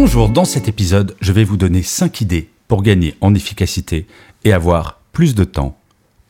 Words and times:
Bonjour, 0.00 0.28
dans 0.28 0.44
cet 0.44 0.68
épisode, 0.68 1.16
je 1.20 1.32
vais 1.32 1.42
vous 1.42 1.56
donner 1.56 1.82
5 1.82 2.20
idées 2.20 2.50
pour 2.68 2.84
gagner 2.84 3.16
en 3.20 3.34
efficacité 3.34 4.06
et 4.44 4.52
avoir 4.52 5.00
plus 5.10 5.34
de 5.34 5.42
temps 5.42 5.76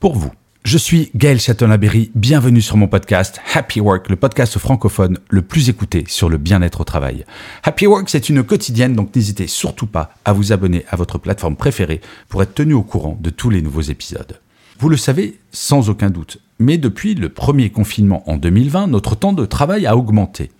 pour 0.00 0.16
vous. 0.16 0.32
Je 0.64 0.78
suis 0.78 1.10
Gaël 1.14 1.38
Châtelain-Berry, 1.38 2.10
bienvenue 2.14 2.62
sur 2.62 2.78
mon 2.78 2.88
podcast 2.88 3.42
Happy 3.52 3.82
Work, 3.82 4.08
le 4.08 4.16
podcast 4.16 4.58
francophone 4.58 5.18
le 5.28 5.42
plus 5.42 5.68
écouté 5.68 6.04
sur 6.08 6.30
le 6.30 6.38
bien-être 6.38 6.80
au 6.80 6.84
travail. 6.84 7.26
Happy 7.62 7.86
Work, 7.86 8.08
c'est 8.08 8.30
une 8.30 8.42
quotidienne, 8.42 8.94
donc 8.94 9.14
n'hésitez 9.14 9.46
surtout 9.46 9.86
pas 9.86 10.14
à 10.24 10.32
vous 10.32 10.50
abonner 10.50 10.86
à 10.88 10.96
votre 10.96 11.18
plateforme 11.18 11.56
préférée 11.56 12.00
pour 12.30 12.42
être 12.42 12.54
tenu 12.54 12.72
au 12.72 12.82
courant 12.82 13.18
de 13.20 13.28
tous 13.28 13.50
les 13.50 13.60
nouveaux 13.60 13.82
épisodes. 13.82 14.40
Vous 14.78 14.88
le 14.88 14.96
savez 14.96 15.38
sans 15.52 15.90
aucun 15.90 16.08
doute, 16.08 16.38
mais 16.58 16.78
depuis 16.78 17.14
le 17.14 17.28
premier 17.28 17.68
confinement 17.68 18.22
en 18.30 18.38
2020, 18.38 18.86
notre 18.86 19.14
temps 19.14 19.34
de 19.34 19.44
travail 19.44 19.86
a 19.86 19.94
augmenté. 19.94 20.52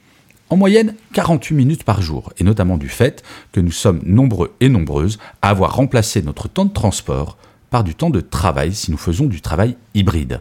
En 0.51 0.57
moyenne, 0.57 0.95
48 1.12 1.55
minutes 1.55 1.84
par 1.84 2.01
jour, 2.01 2.33
et 2.38 2.45
notamment 2.45 2.79
du 2.79 2.89
fait 2.89 3.23
que 3.53 3.61
nous 3.61 3.70
sommes 3.70 4.00
nombreux 4.05 4.55
et 4.61 4.70
nombreuses 4.70 5.19
à 5.42 5.50
avoir 5.50 5.77
remplacé 5.77 6.23
notre 6.23 6.48
temps 6.48 6.64
de 6.64 6.73
transport 6.73 7.36
par 7.69 7.84
du 7.84 7.95
temps 7.95 8.09
de 8.09 8.23
travail 8.23 8.73
si 8.75 8.91
nous 8.91 8.97
faisons 8.97 9.27
du 9.27 9.42
travail 9.42 9.77
hybride. 9.92 10.41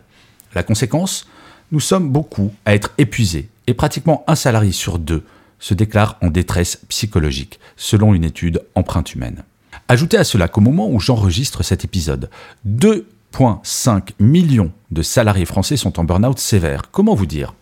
La 0.55 0.63
conséquence 0.63 1.27
Nous 1.73 1.81
sommes 1.81 2.09
beaucoup 2.09 2.53
à 2.65 2.73
être 2.73 2.91
épuisés, 2.97 3.49
et 3.67 3.73
pratiquement 3.73 4.23
un 4.27 4.35
salarié 4.35 4.71
sur 4.71 4.97
deux 4.97 5.23
se 5.59 5.73
déclare 5.73 6.17
en 6.21 6.29
détresse 6.29 6.79
psychologique, 6.87 7.59
selon 7.75 8.13
une 8.13 8.23
étude 8.23 8.61
empreinte 8.75 9.13
humaine. 9.13 9.43
Ajoutez 9.89 10.17
à 10.17 10.23
cela 10.23 10.47
qu'au 10.47 10.61
moment 10.61 10.89
où 10.89 11.01
j'enregistre 11.01 11.63
cet 11.63 11.83
épisode, 11.83 12.29
2,5 12.65 14.11
millions 14.19 14.71
de 14.91 15.01
salariés 15.01 15.45
français 15.45 15.75
sont 15.75 15.99
en 15.99 16.05
burn-out 16.05 16.39
sévère. 16.39 16.83
Comment 16.91 17.15
vous 17.15 17.25
dire? 17.25 17.53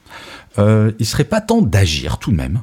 Euh, 0.60 0.92
Il 1.00 1.06
serait 1.06 1.24
pas 1.24 1.42
temps 1.42 1.62
d'agir 1.62 2.18
tout 2.18 2.32
de 2.32 2.38
même 2.38 2.62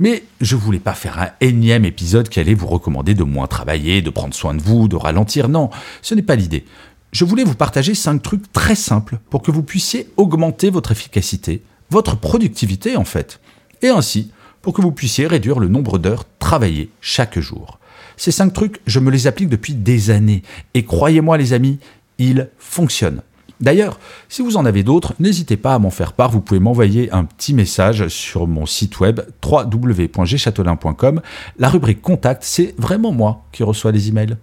mais 0.00 0.24
je 0.40 0.56
voulais 0.56 0.78
pas 0.78 0.94
faire 0.94 1.18
un 1.18 1.28
énième 1.42 1.84
épisode 1.84 2.30
qui 2.30 2.40
allait 2.40 2.54
vous 2.54 2.66
recommander 2.66 3.14
de 3.14 3.22
moins 3.22 3.46
travailler, 3.46 4.00
de 4.00 4.08
prendre 4.08 4.34
soin 4.34 4.54
de 4.54 4.62
vous, 4.62 4.88
de 4.88 4.96
ralentir. 4.96 5.50
Non, 5.50 5.68
ce 6.00 6.14
n'est 6.14 6.22
pas 6.22 6.36
l'idée. 6.36 6.64
Je 7.12 7.26
voulais 7.26 7.44
vous 7.44 7.54
partager 7.54 7.94
cinq 7.94 8.22
trucs 8.22 8.50
très 8.50 8.74
simples 8.74 9.18
pour 9.28 9.42
que 9.42 9.50
vous 9.50 9.62
puissiez 9.62 10.08
augmenter 10.16 10.70
votre 10.70 10.90
efficacité, 10.90 11.62
votre 11.90 12.16
productivité 12.16 12.96
en 12.96 13.04
fait, 13.04 13.40
et 13.82 13.88
ainsi 13.88 14.30
pour 14.62 14.72
que 14.72 14.80
vous 14.80 14.92
puissiez 14.92 15.26
réduire 15.26 15.58
le 15.58 15.68
nombre 15.68 15.98
d'heures 15.98 16.24
travaillées 16.38 16.90
chaque 17.02 17.38
jour. 17.38 17.78
Ces 18.16 18.30
cinq 18.30 18.52
trucs, 18.52 18.80
je 18.86 19.00
me 19.00 19.10
les 19.10 19.26
applique 19.26 19.48
depuis 19.48 19.74
des 19.74 20.10
années, 20.10 20.42
et 20.74 20.84
croyez-moi 20.84 21.36
les 21.36 21.52
amis, 21.52 21.78
ils 22.18 22.48
fonctionnent. 22.58 23.22
D'ailleurs, 23.60 23.98
si 24.28 24.40
vous 24.40 24.56
en 24.56 24.64
avez 24.64 24.82
d'autres, 24.82 25.14
n'hésitez 25.20 25.56
pas 25.56 25.74
à 25.74 25.78
m'en 25.78 25.90
faire 25.90 26.14
part. 26.14 26.30
Vous 26.30 26.40
pouvez 26.40 26.60
m'envoyer 26.60 27.12
un 27.12 27.24
petit 27.24 27.52
message 27.52 28.08
sur 28.08 28.46
mon 28.46 28.64
site 28.64 29.00
web 29.00 29.20
www.gchatelain.com. 29.44 31.20
La 31.58 31.68
rubrique 31.68 32.00
Contact, 32.00 32.42
c'est 32.42 32.74
vraiment 32.78 33.12
moi 33.12 33.44
qui 33.52 33.62
reçois 33.62 33.92
les 33.92 34.08
emails. 34.08 34.36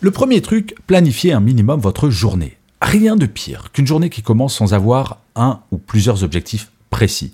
Le 0.00 0.10
premier 0.10 0.42
truc, 0.42 0.74
planifiez 0.86 1.32
un 1.32 1.40
minimum 1.40 1.80
votre 1.80 2.10
journée. 2.10 2.56
Rien 2.82 3.16
de 3.16 3.26
pire 3.26 3.70
qu'une 3.72 3.86
journée 3.86 4.10
qui 4.10 4.22
commence 4.22 4.56
sans 4.56 4.74
avoir 4.74 5.18
un 5.36 5.60
ou 5.70 5.78
plusieurs 5.78 6.24
objectifs 6.24 6.72
précis. 6.90 7.32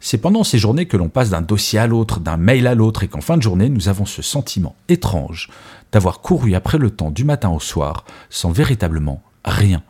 C'est 0.00 0.18
pendant 0.18 0.44
ces 0.44 0.58
journées 0.58 0.86
que 0.86 0.96
l'on 0.96 1.08
passe 1.08 1.30
d'un 1.30 1.42
dossier 1.42 1.78
à 1.78 1.86
l'autre, 1.86 2.20
d'un 2.20 2.38
mail 2.38 2.66
à 2.66 2.74
l'autre, 2.74 3.02
et 3.02 3.08
qu'en 3.08 3.20
fin 3.20 3.36
de 3.36 3.42
journée, 3.42 3.68
nous 3.68 3.88
avons 3.88 4.06
ce 4.06 4.22
sentiment 4.22 4.74
étrange 4.88 5.50
d'avoir 5.92 6.20
couru 6.20 6.54
après 6.54 6.78
le 6.78 6.90
temps 6.90 7.10
du 7.10 7.24
matin 7.24 7.50
au 7.50 7.60
soir 7.60 8.04
sans 8.30 8.50
véritablement 8.50 9.22
rien 9.44 9.82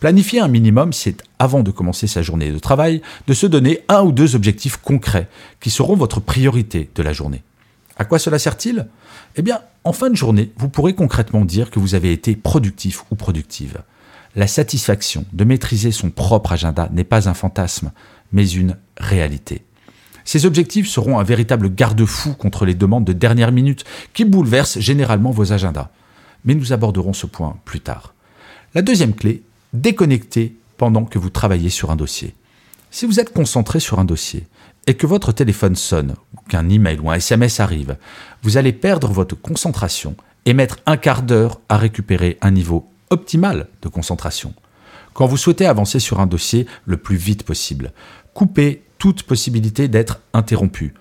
Planifier 0.00 0.40
un 0.40 0.48
minimum, 0.48 0.92
c'est, 0.92 1.22
avant 1.38 1.62
de 1.62 1.70
commencer 1.70 2.08
sa 2.08 2.22
journée 2.22 2.50
de 2.50 2.58
travail, 2.58 3.02
de 3.28 3.34
se 3.34 3.46
donner 3.46 3.84
un 3.88 4.02
ou 4.02 4.10
deux 4.10 4.34
objectifs 4.34 4.76
concrets 4.76 5.28
qui 5.60 5.70
seront 5.70 5.94
votre 5.94 6.18
priorité 6.18 6.90
de 6.94 7.02
la 7.02 7.12
journée. 7.12 7.44
À 7.96 8.04
quoi 8.04 8.18
cela 8.18 8.40
sert-il? 8.40 8.88
Eh 9.36 9.42
bien, 9.42 9.60
en 9.84 9.92
fin 9.92 10.10
de 10.10 10.16
journée, 10.16 10.50
vous 10.56 10.68
pourrez 10.68 10.94
concrètement 10.94 11.44
dire 11.44 11.70
que 11.70 11.78
vous 11.78 11.94
avez 11.94 12.12
été 12.12 12.34
productif 12.34 13.04
ou 13.10 13.14
productive. 13.14 13.82
La 14.34 14.46
satisfaction 14.46 15.24
de 15.32 15.44
maîtriser 15.44 15.92
son 15.92 16.10
propre 16.10 16.52
agenda 16.52 16.88
n'est 16.92 17.04
pas 17.04 17.28
un 17.28 17.34
fantasme, 17.34 17.92
mais 18.32 18.48
une 18.48 18.76
réalité. 18.96 19.62
Ces 20.24 20.46
objectifs 20.46 20.88
seront 20.88 21.18
un 21.18 21.24
véritable 21.24 21.72
garde-fou 21.72 22.34
contre 22.34 22.64
les 22.64 22.74
demandes 22.74 23.04
de 23.04 23.12
dernière 23.12 23.52
minute 23.52 23.84
qui 24.14 24.24
bouleversent 24.24 24.78
généralement 24.78 25.30
vos 25.30 25.52
agendas. 25.52 25.90
Mais 26.44 26.54
nous 26.54 26.72
aborderons 26.72 27.12
ce 27.12 27.26
point 27.26 27.56
plus 27.64 27.80
tard. 27.80 28.14
La 28.74 28.80
deuxième 28.80 29.12
clé, 29.12 29.42
déconnectez 29.74 30.56
pendant 30.78 31.04
que 31.04 31.18
vous 31.18 31.28
travaillez 31.28 31.68
sur 31.68 31.90
un 31.90 31.96
dossier. 31.96 32.34
Si 32.90 33.04
vous 33.04 33.20
êtes 33.20 33.34
concentré 33.34 33.80
sur 33.80 33.98
un 33.98 34.06
dossier 34.06 34.46
et 34.86 34.94
que 34.94 35.06
votre 35.06 35.30
téléphone 35.32 35.76
sonne, 35.76 36.14
ou 36.34 36.40
qu'un 36.48 36.70
email 36.70 36.98
ou 36.98 37.10
un 37.10 37.16
SMS 37.16 37.60
arrive, 37.60 37.98
vous 38.42 38.56
allez 38.56 38.72
perdre 38.72 39.12
votre 39.12 39.34
concentration 39.34 40.16
et 40.46 40.54
mettre 40.54 40.78
un 40.86 40.96
quart 40.96 41.22
d'heure 41.22 41.60
à 41.68 41.76
récupérer 41.76 42.38
un 42.40 42.50
niveau 42.50 42.88
optimal 43.10 43.68
de 43.82 43.88
concentration. 43.88 44.54
Quand 45.12 45.26
vous 45.26 45.36
souhaitez 45.36 45.66
avancer 45.66 45.98
sur 45.98 46.20
un 46.20 46.26
dossier 46.26 46.66
le 46.86 46.96
plus 46.96 47.16
vite 47.16 47.42
possible, 47.42 47.92
coupez 48.32 48.84
toute 48.96 49.24
possibilité 49.24 49.86
d'être 49.86 50.20
interrompu. 50.32 50.94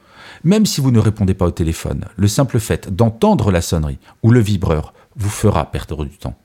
Même 0.43 0.65
si 0.65 0.81
vous 0.81 0.91
ne 0.91 0.99
répondez 0.99 1.35
pas 1.35 1.45
au 1.45 1.51
téléphone, 1.51 2.03
le 2.17 2.27
simple 2.27 2.59
fait 2.59 2.93
d'entendre 2.93 3.49
la 3.49 3.61
sonnerie 3.61 3.99
ou 4.23 4.31
le 4.31 4.41
vibreur 4.41 4.93
vous 5.15 5.29
fera 5.29 5.71
perdre 5.71 6.03
du 6.03 6.17
temps. 6.17 6.35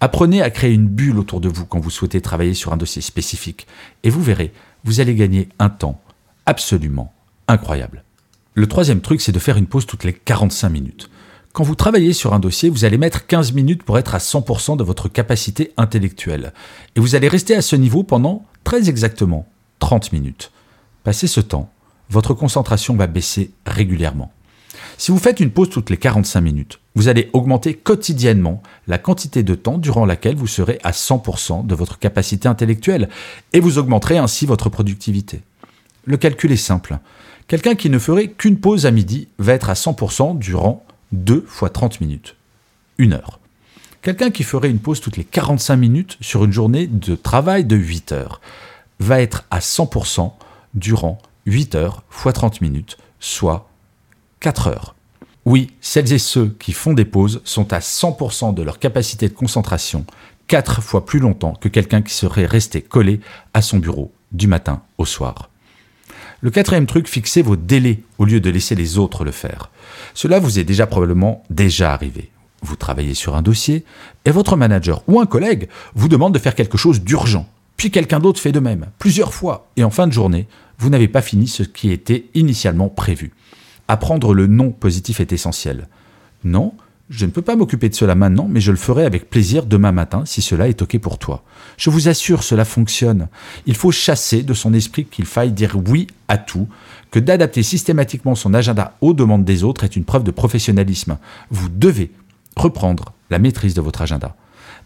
Apprenez 0.00 0.40
à 0.40 0.50
créer 0.50 0.72
une 0.72 0.88
bulle 0.88 1.18
autour 1.18 1.40
de 1.40 1.48
vous 1.48 1.66
quand 1.66 1.78
vous 1.78 1.90
souhaitez 1.90 2.22
travailler 2.22 2.54
sur 2.54 2.72
un 2.72 2.78
dossier 2.78 3.02
spécifique, 3.02 3.66
et 4.02 4.08
vous 4.10 4.22
verrez, 4.22 4.52
vous 4.84 5.00
allez 5.00 5.14
gagner 5.14 5.48
un 5.58 5.68
temps 5.68 6.00
absolument 6.46 7.12
incroyable. 7.48 8.02
Le 8.54 8.66
troisième 8.66 9.02
truc, 9.02 9.20
c'est 9.20 9.32
de 9.32 9.38
faire 9.38 9.58
une 9.58 9.66
pause 9.66 9.86
toutes 9.86 10.04
les 10.04 10.14
45 10.14 10.68
minutes. 10.70 11.10
Quand 11.52 11.64
vous 11.64 11.74
travaillez 11.74 12.12
sur 12.12 12.32
un 12.32 12.38
dossier, 12.38 12.70
vous 12.70 12.84
allez 12.84 12.96
mettre 12.96 13.26
15 13.26 13.52
minutes 13.52 13.82
pour 13.82 13.98
être 13.98 14.14
à 14.14 14.18
100% 14.18 14.76
de 14.76 14.84
votre 14.84 15.08
capacité 15.08 15.72
intellectuelle. 15.76 16.54
Et 16.96 17.00
vous 17.00 17.14
allez 17.14 17.28
rester 17.28 17.54
à 17.54 17.62
ce 17.62 17.76
niveau 17.76 18.02
pendant 18.02 18.46
très 18.64 18.88
exactement 18.88 19.46
30 19.80 20.12
minutes. 20.12 20.50
Passé 21.04 21.26
ce 21.26 21.40
temps, 21.40 21.70
votre 22.08 22.34
concentration 22.34 22.96
va 22.96 23.06
baisser 23.06 23.50
régulièrement. 23.66 24.32
Si 25.00 25.10
vous 25.12 25.18
faites 25.18 25.40
une 25.40 25.50
pause 25.50 25.70
toutes 25.70 25.88
les 25.88 25.96
45 25.96 26.42
minutes, 26.42 26.78
vous 26.94 27.08
allez 27.08 27.30
augmenter 27.32 27.72
quotidiennement 27.72 28.62
la 28.86 28.98
quantité 28.98 29.42
de 29.42 29.54
temps 29.54 29.78
durant 29.78 30.04
laquelle 30.04 30.36
vous 30.36 30.46
serez 30.46 30.78
à 30.82 30.90
100% 30.90 31.66
de 31.66 31.74
votre 31.74 31.98
capacité 31.98 32.48
intellectuelle 32.48 33.08
et 33.54 33.60
vous 33.60 33.78
augmenterez 33.78 34.18
ainsi 34.18 34.44
votre 34.44 34.68
productivité. 34.68 35.40
Le 36.04 36.18
calcul 36.18 36.52
est 36.52 36.56
simple. 36.56 36.98
Quelqu'un 37.48 37.76
qui 37.76 37.88
ne 37.88 37.98
ferait 37.98 38.28
qu'une 38.28 38.60
pause 38.60 38.84
à 38.84 38.90
midi 38.90 39.28
va 39.38 39.54
être 39.54 39.70
à 39.70 39.72
100% 39.72 40.36
durant 40.36 40.84
2 41.12 41.46
fois 41.48 41.70
30 41.70 42.02
minutes. 42.02 42.36
Une 42.98 43.14
heure. 43.14 43.40
Quelqu'un 44.02 44.30
qui 44.30 44.42
ferait 44.42 44.68
une 44.68 44.80
pause 44.80 45.00
toutes 45.00 45.16
les 45.16 45.24
45 45.24 45.76
minutes 45.76 46.18
sur 46.20 46.44
une 46.44 46.52
journée 46.52 46.86
de 46.86 47.14
travail 47.14 47.64
de 47.64 47.76
8 47.76 48.12
heures 48.12 48.42
va 48.98 49.22
être 49.22 49.46
à 49.50 49.60
100% 49.60 50.30
durant 50.74 51.16
8 51.46 51.74
heures 51.74 52.02
fois 52.10 52.34
30 52.34 52.60
minutes, 52.60 52.98
soit 53.18 53.66
4 54.40 54.68
heures. 54.68 54.94
Oui, 55.50 55.72
celles 55.80 56.12
et 56.12 56.20
ceux 56.20 56.54
qui 56.60 56.70
font 56.70 56.92
des 56.92 57.04
pauses 57.04 57.40
sont 57.42 57.72
à 57.72 57.80
100% 57.80 58.54
de 58.54 58.62
leur 58.62 58.78
capacité 58.78 59.28
de 59.28 59.34
concentration, 59.34 60.06
4 60.46 60.80
fois 60.80 61.04
plus 61.04 61.18
longtemps 61.18 61.54
que 61.60 61.66
quelqu'un 61.66 62.02
qui 62.02 62.14
serait 62.14 62.46
resté 62.46 62.82
collé 62.82 63.18
à 63.52 63.60
son 63.60 63.78
bureau 63.78 64.12
du 64.30 64.46
matin 64.46 64.82
au 64.96 65.04
soir. 65.04 65.50
Le 66.40 66.52
quatrième 66.52 66.86
truc, 66.86 67.08
fixez 67.08 67.42
vos 67.42 67.56
délais 67.56 67.98
au 68.18 68.26
lieu 68.26 68.38
de 68.38 68.48
laisser 68.48 68.76
les 68.76 68.96
autres 68.96 69.24
le 69.24 69.32
faire. 69.32 69.72
Cela 70.14 70.38
vous 70.38 70.60
est 70.60 70.64
déjà 70.64 70.86
probablement 70.86 71.42
déjà 71.50 71.92
arrivé. 71.92 72.30
Vous 72.62 72.76
travaillez 72.76 73.14
sur 73.14 73.34
un 73.34 73.42
dossier 73.42 73.84
et 74.24 74.30
votre 74.30 74.54
manager 74.54 75.02
ou 75.08 75.18
un 75.18 75.26
collègue 75.26 75.68
vous 75.96 76.06
demande 76.06 76.32
de 76.32 76.38
faire 76.38 76.54
quelque 76.54 76.78
chose 76.78 77.00
d'urgent. 77.00 77.48
Puis 77.76 77.90
quelqu'un 77.90 78.20
d'autre 78.20 78.38
fait 78.38 78.52
de 78.52 78.60
même, 78.60 78.86
plusieurs 79.00 79.34
fois, 79.34 79.68
et 79.76 79.82
en 79.82 79.90
fin 79.90 80.06
de 80.06 80.12
journée, 80.12 80.46
vous 80.78 80.90
n'avez 80.90 81.08
pas 81.08 81.22
fini 81.22 81.48
ce 81.48 81.64
qui 81.64 81.90
était 81.90 82.26
initialement 82.34 82.88
prévu. 82.88 83.32
Apprendre 83.90 84.34
le 84.34 84.46
non 84.46 84.70
positif 84.70 85.18
est 85.18 85.32
essentiel. 85.32 85.88
Non, 86.44 86.74
Je 87.12 87.26
ne 87.26 87.32
peux 87.32 87.42
pas 87.42 87.56
m'occuper 87.56 87.88
de 87.88 87.94
cela 87.96 88.14
maintenant, 88.14 88.46
mais 88.48 88.60
je 88.60 88.70
le 88.70 88.76
ferai 88.76 89.04
avec 89.04 89.28
plaisir 89.28 89.66
demain 89.66 89.90
matin 89.90 90.22
si 90.26 90.42
cela 90.42 90.68
est 90.68 90.80
OK 90.80 90.96
pour 90.98 91.18
toi. 91.18 91.42
Je 91.76 91.90
vous 91.90 92.06
assure, 92.06 92.44
cela 92.44 92.64
fonctionne. 92.64 93.26
Il 93.66 93.74
faut 93.74 93.90
chasser 93.90 94.44
de 94.44 94.54
son 94.54 94.72
esprit 94.74 95.06
qu'il 95.06 95.24
faille 95.24 95.50
dire 95.50 95.76
oui 95.88 96.06
à 96.28 96.38
tout, 96.38 96.68
que 97.10 97.18
d'adapter 97.18 97.64
systématiquement 97.64 98.36
son 98.36 98.54
agenda 98.54 98.94
aux 99.00 99.12
demandes 99.12 99.44
des 99.44 99.64
autres 99.64 99.82
est 99.82 99.96
une 99.96 100.04
preuve 100.04 100.22
de 100.22 100.30
professionnalisme. 100.30 101.18
Vous 101.50 101.68
devez 101.68 102.12
reprendre 102.54 103.12
la 103.28 103.40
maîtrise 103.40 103.74
de 103.74 103.80
votre 103.80 104.02
agenda. 104.02 104.36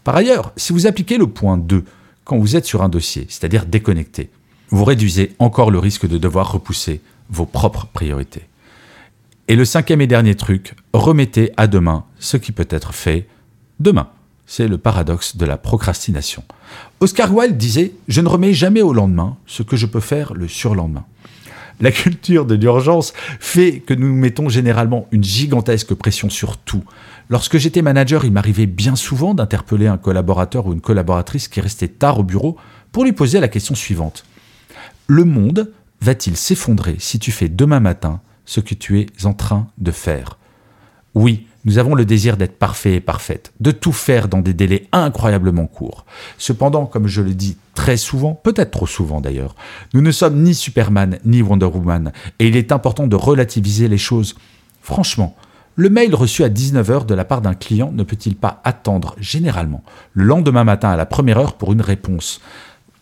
Par 0.03 0.15
ailleurs, 0.15 0.51
si 0.57 0.73
vous 0.73 0.87
appliquez 0.87 1.19
le 1.19 1.27
point 1.27 1.59
2 1.59 1.85
quand 2.23 2.39
vous 2.39 2.55
êtes 2.55 2.65
sur 2.65 2.81
un 2.81 2.89
dossier, 2.89 3.27
c'est-à-dire 3.29 3.67
déconnecté, 3.67 4.31
vous 4.71 4.83
réduisez 4.83 5.35
encore 5.37 5.69
le 5.69 5.77
risque 5.77 6.07
de 6.07 6.17
devoir 6.17 6.51
repousser 6.51 7.01
vos 7.29 7.45
propres 7.45 7.85
priorités. 7.85 8.47
Et 9.47 9.55
le 9.55 9.63
cinquième 9.63 10.01
et 10.01 10.07
dernier 10.07 10.33
truc, 10.33 10.73
remettez 10.91 11.51
à 11.55 11.67
demain 11.67 12.05
ce 12.17 12.35
qui 12.35 12.51
peut 12.51 12.67
être 12.67 12.95
fait 12.95 13.27
demain. 13.79 14.09
C'est 14.47 14.67
le 14.67 14.79
paradoxe 14.79 15.37
de 15.37 15.45
la 15.45 15.57
procrastination. 15.57 16.43
Oscar 16.99 17.31
Wilde 17.31 17.55
disait 17.55 17.91
Je 18.07 18.21
ne 18.21 18.27
remets 18.27 18.53
jamais 18.53 18.81
au 18.81 18.91
lendemain 18.91 19.37
ce 19.45 19.61
que 19.61 19.75
je 19.75 19.85
peux 19.85 19.99
faire 19.99 20.33
le 20.33 20.47
surlendemain. 20.47 21.05
La 21.79 21.91
culture 21.91 22.45
de 22.45 22.55
l'urgence 22.55 23.13
fait 23.39 23.81
que 23.81 23.93
nous 23.93 24.15
mettons 24.15 24.49
généralement 24.49 25.07
une 25.11 25.23
gigantesque 25.23 25.93
pression 25.93 26.31
sur 26.31 26.57
tout. 26.57 26.83
Lorsque 27.29 27.57
j'étais 27.57 27.83
manager, 27.83 28.25
il 28.25 28.31
m'arrivait 28.31 28.65
bien 28.65 28.95
souvent 28.95 29.35
d'interpeller 29.35 29.87
un 29.87 29.97
collaborateur 29.97 30.65
ou 30.65 30.73
une 30.73 30.81
collaboratrice 30.81 31.47
qui 31.47 31.61
restait 31.61 31.87
tard 31.87 32.19
au 32.19 32.23
bureau 32.23 32.57
pour 32.91 33.03
lui 33.03 33.13
poser 33.13 33.39
la 33.39 33.47
question 33.47 33.75
suivante. 33.75 34.25
Le 35.05 35.23
monde 35.23 35.71
va-t-il 36.01 36.35
s'effondrer 36.35 36.95
si 36.97 37.19
tu 37.19 37.31
fais 37.31 37.49
demain 37.49 37.79
matin 37.79 38.21
ce 38.45 38.59
que 38.59 38.73
tu 38.73 38.99
es 38.99 39.07
en 39.25 39.33
train 39.33 39.67
de 39.77 39.91
faire. 39.91 40.37
Oui, 41.13 41.47
nous 41.65 41.79
avons 41.79 41.95
le 41.95 42.05
désir 42.05 42.37
d'être 42.37 42.59
parfait 42.59 42.95
et 42.95 42.99
parfaite, 42.99 43.51
de 43.59 43.71
tout 43.71 43.91
faire 43.91 44.27
dans 44.27 44.41
des 44.41 44.53
délais 44.53 44.87
incroyablement 44.91 45.65
courts. 45.65 46.05
Cependant, 46.37 46.85
comme 46.85 47.07
je 47.07 47.21
le 47.21 47.33
dis 47.33 47.57
très 47.73 47.97
souvent, 47.97 48.33
peut-être 48.33 48.71
trop 48.71 48.85
souvent 48.85 49.19
d'ailleurs, 49.19 49.55
nous 49.93 50.01
ne 50.01 50.11
sommes 50.11 50.43
ni 50.43 50.53
Superman 50.53 51.17
ni 51.25 51.41
Wonder 51.41 51.65
Woman, 51.65 52.11
et 52.39 52.47
il 52.47 52.55
est 52.55 52.71
important 52.71 53.07
de 53.07 53.15
relativiser 53.15 53.87
les 53.87 53.97
choses. 53.97 54.35
Franchement, 54.81 55.35
le 55.75 55.89
mail 55.89 56.13
reçu 56.13 56.43
à 56.43 56.49
19h 56.49 57.05
de 57.05 57.15
la 57.15 57.25
part 57.25 57.41
d'un 57.41 57.55
client 57.55 57.91
ne 57.91 58.03
peut-il 58.03 58.35
pas 58.35 58.61
attendre, 58.63 59.15
généralement, 59.19 59.83
le 60.13 60.23
lendemain 60.23 60.63
matin 60.63 60.89
à 60.89 60.95
la 60.95 61.05
première 61.05 61.39
heure 61.39 61.53
pour 61.53 61.73
une 61.73 61.81
réponse? 61.81 62.41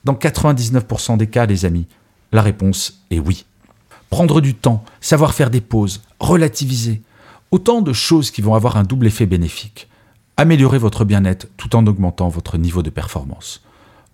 Dans 0.05 0.13
99% 0.13 1.17
des 1.17 1.27
cas, 1.27 1.45
les 1.45 1.65
amis, 1.65 1.87
la 2.31 2.41
réponse 2.41 3.03
est 3.11 3.19
oui 3.19 3.45
prendre 4.13 4.41
du 4.41 4.53
temps, 4.53 4.83
savoir 5.01 5.33
faire 5.33 5.49
des 5.49 5.59
pauses, 5.59 6.03
relativiser. 6.19 7.01
Autant 7.49 7.81
de 7.81 7.93
choses 7.93 8.29
qui 8.29 8.43
vont 8.43 8.53
avoir 8.53 8.77
un 8.77 8.83
double 8.83 9.07
effet 9.07 9.25
bénéfique. 9.25 9.87
Améliorer 10.37 10.77
votre 10.77 11.03
bien-être 11.03 11.47
tout 11.57 11.75
en 11.75 11.87
augmentant 11.87 12.29
votre 12.29 12.59
niveau 12.59 12.83
de 12.83 12.91
performance. 12.91 13.63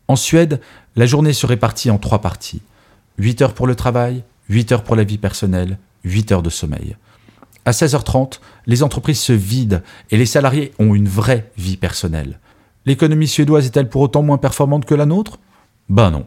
En 0.07 0.15
Suède, 0.15 0.61
la 0.95 1.05
journée 1.05 1.33
se 1.33 1.45
répartit 1.45 1.91
en 1.91 1.97
trois 1.97 2.21
parties. 2.21 2.61
8 3.17 3.41
heures 3.41 3.53
pour 3.53 3.67
le 3.67 3.75
travail, 3.75 4.23
8 4.47 4.71
heures 4.71 4.83
pour 4.85 4.95
la 4.95 5.03
vie 5.03 5.17
personnelle, 5.17 5.77
8 6.05 6.31
heures 6.31 6.43
de 6.43 6.49
sommeil. 6.49 6.95
À 7.65 7.71
16h30, 7.71 8.39
les 8.67 8.83
entreprises 8.83 9.19
se 9.19 9.33
vident 9.33 9.81
et 10.11 10.17
les 10.17 10.25
salariés 10.25 10.71
ont 10.79 10.95
une 10.95 11.09
vraie 11.09 11.51
vie 11.57 11.75
personnelle. 11.75 12.39
L'économie 12.85 13.27
suédoise 13.27 13.65
est-elle 13.65 13.89
pour 13.89 13.99
autant 13.99 14.21
moins 14.21 14.37
performante 14.37 14.85
que 14.85 14.95
la 14.95 15.05
nôtre? 15.05 15.39
Ben 15.89 16.09
non. 16.09 16.25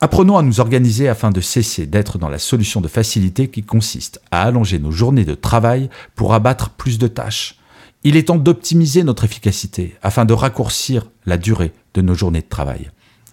Apprenons 0.00 0.36
à 0.36 0.42
nous 0.42 0.60
organiser 0.60 1.08
afin 1.08 1.30
de 1.30 1.40
cesser 1.40 1.86
d'être 1.86 2.18
dans 2.18 2.28
la 2.28 2.38
solution 2.38 2.80
de 2.80 2.88
facilité 2.88 3.48
qui 3.48 3.62
consiste 3.62 4.20
à 4.30 4.42
allonger 4.42 4.78
nos 4.78 4.90
journées 4.90 5.24
de 5.24 5.34
travail 5.34 5.88
pour 6.14 6.34
abattre 6.34 6.70
plus 6.70 6.98
de 6.98 7.06
tâches. 7.06 7.58
Il 8.02 8.16
est 8.16 8.24
temps 8.24 8.36
d'optimiser 8.36 9.02
notre 9.02 9.24
efficacité 9.24 9.96
afin 10.02 10.24
de 10.24 10.34
raccourcir 10.34 11.10
la 11.24 11.38
durée 11.38 11.72
de 11.94 12.02
nos 12.02 12.14
journées 12.14 12.42
de 12.42 12.48
travail. 12.48 12.90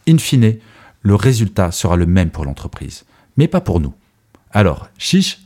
In 0.08 0.18
fine, 0.18 0.58
le 1.02 1.16
résultat 1.16 1.72
sera 1.72 1.98
le 1.98 2.06
même 2.06 2.30
pour 2.30 2.46
l'entreprise, 2.46 3.04
mais 3.36 3.48
pas 3.48 3.62
pour 3.62 3.80
nous. 3.80 3.94
Alors, 4.52 4.90
chiche 4.98 5.40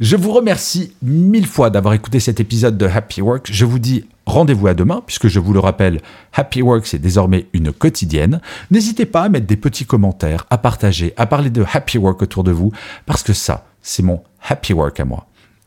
je 0.00 0.14
vous 0.14 0.30
remercie 0.30 0.92
mille 1.02 1.48
fois 1.48 1.70
d'avoir 1.70 1.92
écouté 1.92 2.20
cet 2.20 2.38
épisode 2.38 2.78
de 2.78 2.86
Happy 2.86 3.20
Work. 3.20 3.48
Je 3.50 3.64
vous 3.64 3.80
dis 3.80 4.04
rendez-vous 4.28 4.68
à 4.68 4.74
demain, 4.74 5.02
puisque 5.04 5.28
je 5.28 5.40
vous 5.40 5.52
le 5.52 5.58
rappelle, 5.58 6.00
Happy 6.32 6.62
Work, 6.62 6.86
c'est 6.86 6.98
désormais 6.98 7.46
une 7.52 7.72
quotidienne. 7.72 8.40
N'hésitez 8.70 9.06
pas 9.06 9.22
à 9.22 9.28
mettre 9.28 9.46
des 9.46 9.56
petits 9.56 9.86
commentaires, 9.86 10.46
à 10.50 10.58
partager, 10.58 11.14
à 11.16 11.26
parler 11.26 11.50
de 11.50 11.64
Happy 11.72 11.98
Work 11.98 12.22
autour 12.22 12.44
de 12.44 12.52
vous, 12.52 12.70
parce 13.06 13.22
que 13.22 13.32
ça, 13.32 13.66
c'est 13.82 14.02
mon 14.02 14.22
Happy 14.46 14.72
Work 14.72 15.00
à 15.00 15.04
moi. 15.04 15.26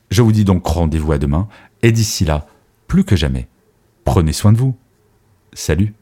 Je 0.10 0.22
vous 0.22 0.32
dis 0.32 0.46
donc 0.46 0.66
rendez-vous 0.66 1.12
à 1.12 1.18
demain, 1.18 1.48
et 1.82 1.92
d'ici 1.92 2.24
là, 2.24 2.46
plus 2.88 3.04
que 3.04 3.16
jamais, 3.16 3.48
prenez 4.06 4.34
soin 4.34 4.54
de 4.54 4.58
vous. 4.58 4.76
Salut 5.54 5.94